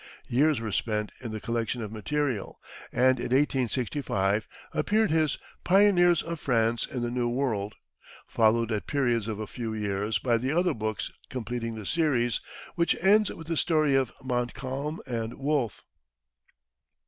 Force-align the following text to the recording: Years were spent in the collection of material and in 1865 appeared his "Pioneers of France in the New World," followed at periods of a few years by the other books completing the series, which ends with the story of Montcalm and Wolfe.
Years 0.25 0.59
were 0.59 0.71
spent 0.71 1.11
in 1.19 1.31
the 1.31 1.39
collection 1.39 1.83
of 1.83 1.91
material 1.91 2.59
and 2.91 3.19
in 3.19 3.25
1865 3.25 4.47
appeared 4.73 5.11
his 5.11 5.37
"Pioneers 5.63 6.23
of 6.23 6.39
France 6.39 6.87
in 6.87 7.03
the 7.03 7.11
New 7.11 7.29
World," 7.29 7.75
followed 8.25 8.71
at 8.71 8.87
periods 8.87 9.27
of 9.27 9.39
a 9.39 9.45
few 9.45 9.75
years 9.75 10.17
by 10.17 10.37
the 10.37 10.57
other 10.57 10.73
books 10.73 11.11
completing 11.29 11.75
the 11.75 11.85
series, 11.85 12.41
which 12.73 12.95
ends 12.99 13.31
with 13.31 13.45
the 13.45 13.55
story 13.55 13.93
of 13.93 14.11
Montcalm 14.23 15.01
and 15.05 15.35
Wolfe. 15.37 15.83